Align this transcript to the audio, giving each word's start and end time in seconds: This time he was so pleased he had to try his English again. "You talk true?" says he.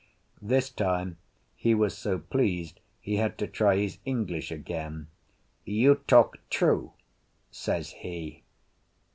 This 0.41 0.71
time 0.71 1.17
he 1.55 1.75
was 1.75 1.95
so 1.95 2.17
pleased 2.17 2.79
he 2.99 3.17
had 3.17 3.37
to 3.37 3.45
try 3.45 3.75
his 3.75 3.99
English 4.03 4.49
again. 4.51 5.09
"You 5.63 6.01
talk 6.07 6.39
true?" 6.49 6.93
says 7.51 7.91
he. 7.91 8.41